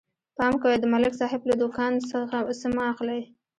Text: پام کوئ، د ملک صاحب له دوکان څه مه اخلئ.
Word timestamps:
پام 0.37 0.53
کوئ، 0.61 0.75
د 0.79 0.85
ملک 0.93 1.13
صاحب 1.21 1.41
له 1.49 1.55
دوکان 1.61 1.93
څه 2.59 2.67
مه 2.75 2.83
اخلئ. 2.91 3.21